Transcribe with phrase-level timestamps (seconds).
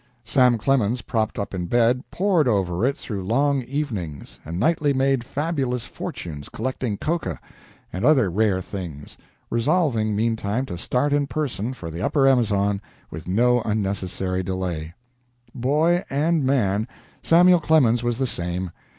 [0.23, 5.23] Sam Clemens, propped up in bed, pored over it through long evenings, and nightly made
[5.23, 7.37] fabulous fortunes collecting cocoa
[7.93, 9.15] and other rare things
[9.51, 14.95] resolving, meantime, to start in person for the upper Amazon with no unnecessary delay.
[15.53, 16.87] Boy and man,
[17.21, 18.71] Samuel Clemens was the same.